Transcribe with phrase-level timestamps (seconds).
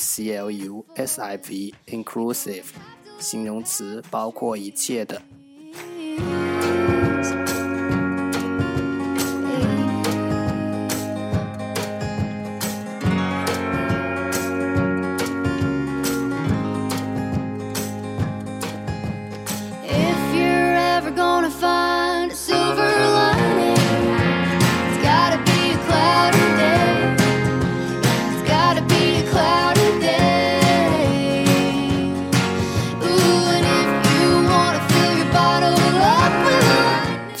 [0.00, 2.64] clusiv，inclusive，
[3.18, 5.20] 形容词，包括一切的。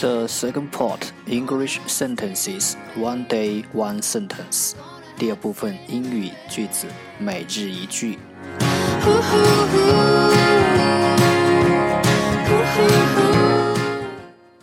[0.00, 4.74] The second part English sentences one day one sentence.
[5.16, 6.86] 第二部分英语句子
[7.18, 8.18] 每日一句。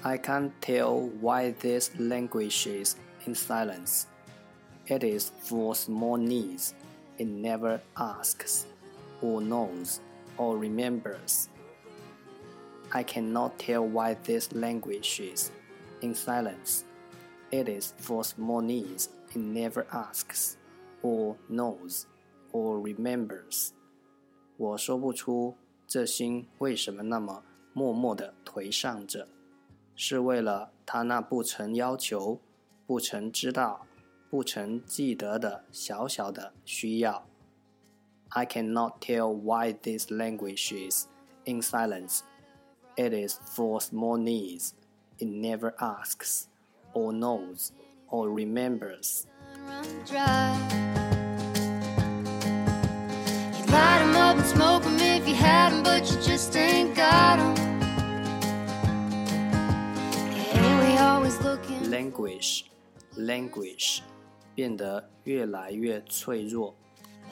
[0.03, 2.95] I can't tell why this languishes
[3.25, 4.05] in silence.
[4.87, 6.73] It is for small needs.
[7.17, 8.65] It never asks,
[9.21, 9.99] or knows,
[10.37, 11.47] or remembers.
[12.96, 15.50] I cannot tell why this languishes
[16.00, 16.84] in silence.
[17.50, 20.56] It is for small needs, it never asks,
[21.02, 22.04] or knows,
[22.52, 23.70] or remembers.
[24.56, 25.56] 我说不出
[25.88, 29.26] 这心为什么那么默默的颓丧着，
[29.96, 32.38] 是为了他那不曾要求、
[32.86, 33.86] 不曾知道、
[34.30, 37.26] 不曾记得的小小的需要。
[38.28, 41.06] I cannot tell why this languishes
[41.44, 42.20] in silence.
[42.97, 44.73] It is for small needs.
[45.19, 46.47] It never asks,
[46.93, 47.71] or knows,
[48.09, 49.25] or remembers.
[53.57, 56.95] You'd light 'em up and smoke 'em if you had 'em, but you just ain't
[56.95, 57.55] got 'em.
[61.89, 62.65] Languish,
[63.17, 64.01] languish，
[64.55, 66.73] 变得越来越脆弱。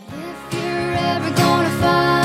[0.09, 2.20] If you're ever gonna find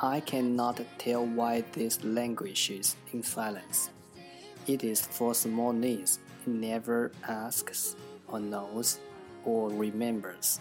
[0.00, 3.90] I cannot tell why this languishes in silence.
[4.68, 6.20] It is for small needs.
[6.46, 7.96] It never asks
[8.28, 9.00] or knows
[9.44, 10.60] or remembers.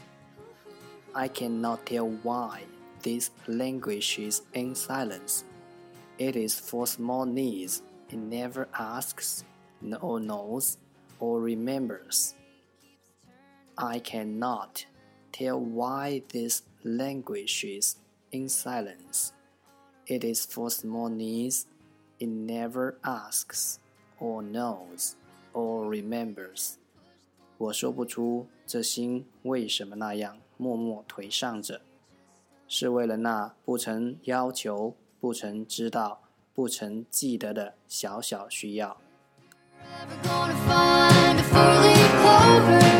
[1.14, 2.64] I cannot tell why
[3.04, 5.44] this languishes in silence.
[6.18, 7.84] It is for small needs.
[8.10, 9.44] it never asks,
[10.02, 10.80] or knows,
[11.20, 12.34] or remembers.
[13.77, 14.87] I cannot
[15.33, 17.97] tell why this languishes
[18.31, 19.33] in silence.
[20.07, 21.67] It is for small needs.
[22.19, 23.79] It never asks,
[24.19, 25.17] or knows,
[25.53, 26.77] or remembers.
[27.59, 31.83] 我说不出这心为什么那样默默颓丧着，
[32.67, 36.23] 是为了那不曾要求、不曾知道、
[36.55, 38.97] 不曾记得的小小需要。
[41.53, 43.00] That's